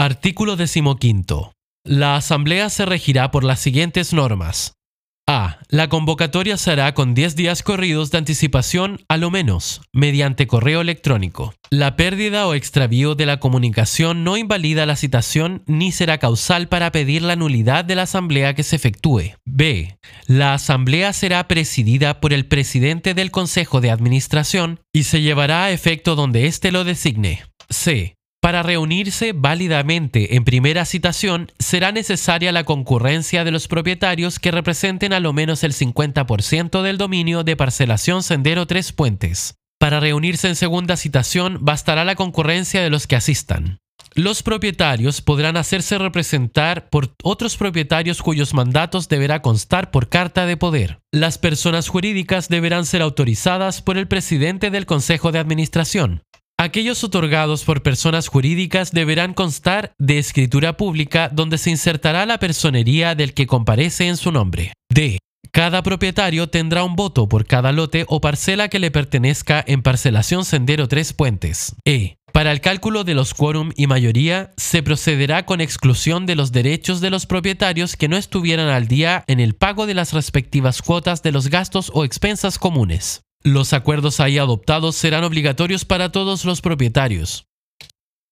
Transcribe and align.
Artículo 0.00 0.56
15. 0.56 1.50
La 1.84 2.16
Asamblea 2.16 2.70
se 2.70 2.86
regirá 2.86 3.30
por 3.30 3.44
las 3.44 3.60
siguientes 3.60 4.14
normas. 4.14 4.72
A. 5.28 5.58
La 5.68 5.90
convocatoria 5.90 6.56
se 6.56 6.70
hará 6.70 6.94
con 6.94 7.12
10 7.12 7.36
días 7.36 7.62
corridos 7.62 8.10
de 8.10 8.16
anticipación 8.16 9.04
a 9.10 9.18
lo 9.18 9.30
menos, 9.30 9.82
mediante 9.92 10.46
correo 10.46 10.80
electrónico. 10.80 11.52
La 11.68 11.96
pérdida 11.96 12.46
o 12.46 12.54
extravío 12.54 13.14
de 13.14 13.26
la 13.26 13.40
comunicación 13.40 14.24
no 14.24 14.38
invalida 14.38 14.86
la 14.86 14.96
citación 14.96 15.64
ni 15.66 15.92
será 15.92 16.16
causal 16.16 16.68
para 16.68 16.92
pedir 16.92 17.20
la 17.20 17.36
nulidad 17.36 17.84
de 17.84 17.96
la 17.96 18.04
asamblea 18.04 18.54
que 18.54 18.62
se 18.62 18.76
efectúe. 18.76 19.34
B. 19.44 19.98
La 20.26 20.54
asamblea 20.54 21.12
será 21.12 21.46
presidida 21.46 22.20
por 22.20 22.32
el 22.32 22.46
presidente 22.46 23.12
del 23.12 23.30
Consejo 23.30 23.82
de 23.82 23.90
Administración 23.90 24.80
y 24.94 25.02
se 25.02 25.20
llevará 25.20 25.64
a 25.64 25.72
efecto 25.72 26.14
donde 26.14 26.46
éste 26.46 26.72
lo 26.72 26.84
designe. 26.84 27.42
C. 27.68 28.16
Para 28.40 28.62
reunirse 28.62 29.32
válidamente 29.34 30.34
en 30.34 30.44
primera 30.44 30.86
citación, 30.86 31.52
será 31.58 31.92
necesaria 31.92 32.52
la 32.52 32.64
concurrencia 32.64 33.44
de 33.44 33.50
los 33.50 33.68
propietarios 33.68 34.38
que 34.38 34.50
representen 34.50 35.12
a 35.12 35.20
lo 35.20 35.34
menos 35.34 35.62
el 35.62 35.74
50% 35.74 36.80
del 36.80 36.96
dominio 36.96 37.44
de 37.44 37.54
parcelación 37.54 38.22
Sendero 38.22 38.66
Tres 38.66 38.92
Puentes. 38.92 39.56
Para 39.78 40.00
reunirse 40.00 40.48
en 40.48 40.56
segunda 40.56 40.96
citación, 40.96 41.58
bastará 41.60 42.06
la 42.06 42.14
concurrencia 42.14 42.82
de 42.82 42.88
los 42.88 43.06
que 43.06 43.16
asistan. 43.16 43.78
Los 44.14 44.42
propietarios 44.42 45.20
podrán 45.20 45.58
hacerse 45.58 45.98
representar 45.98 46.88
por 46.88 47.14
otros 47.22 47.58
propietarios 47.58 48.22
cuyos 48.22 48.54
mandatos 48.54 49.08
deberá 49.08 49.42
constar 49.42 49.90
por 49.90 50.08
carta 50.08 50.46
de 50.46 50.56
poder. 50.56 50.98
Las 51.12 51.36
personas 51.36 51.88
jurídicas 51.88 52.48
deberán 52.48 52.86
ser 52.86 53.02
autorizadas 53.02 53.82
por 53.82 53.98
el 53.98 54.08
presidente 54.08 54.70
del 54.70 54.86
Consejo 54.86 55.30
de 55.30 55.38
Administración. 55.38 56.22
Aquellos 56.60 57.02
otorgados 57.04 57.64
por 57.64 57.82
personas 57.82 58.28
jurídicas 58.28 58.92
deberán 58.92 59.32
constar 59.32 59.94
de 59.98 60.18
escritura 60.18 60.76
pública 60.76 61.30
donde 61.32 61.56
se 61.56 61.70
insertará 61.70 62.26
la 62.26 62.38
personería 62.38 63.14
del 63.14 63.32
que 63.32 63.46
comparece 63.46 64.08
en 64.08 64.18
su 64.18 64.30
nombre. 64.30 64.74
D. 64.90 65.20
Cada 65.52 65.82
propietario 65.82 66.50
tendrá 66.50 66.84
un 66.84 66.96
voto 66.96 67.30
por 67.30 67.46
cada 67.46 67.72
lote 67.72 68.04
o 68.08 68.20
parcela 68.20 68.68
que 68.68 68.78
le 68.78 68.90
pertenezca 68.90 69.64
en 69.66 69.80
parcelación 69.80 70.44
Sendero 70.44 70.86
Tres 70.86 71.14
Puentes. 71.14 71.76
E. 71.86 72.16
Para 72.30 72.52
el 72.52 72.60
cálculo 72.60 73.04
de 73.04 73.14
los 73.14 73.32
quórum 73.32 73.70
y 73.74 73.86
mayoría, 73.86 74.52
se 74.58 74.82
procederá 74.82 75.46
con 75.46 75.62
exclusión 75.62 76.26
de 76.26 76.36
los 76.36 76.52
derechos 76.52 77.00
de 77.00 77.08
los 77.08 77.24
propietarios 77.24 77.96
que 77.96 78.08
no 78.08 78.18
estuvieran 78.18 78.68
al 78.68 78.86
día 78.86 79.24
en 79.28 79.40
el 79.40 79.54
pago 79.54 79.86
de 79.86 79.94
las 79.94 80.12
respectivas 80.12 80.82
cuotas 80.82 81.22
de 81.22 81.32
los 81.32 81.48
gastos 81.48 81.90
o 81.94 82.04
expensas 82.04 82.58
comunes. 82.58 83.22
Los 83.42 83.72
acuerdos 83.72 84.20
ahí 84.20 84.36
adoptados 84.36 84.96
serán 84.96 85.24
obligatorios 85.24 85.86
para 85.86 86.12
todos 86.12 86.44
los 86.44 86.60
propietarios. 86.60 87.49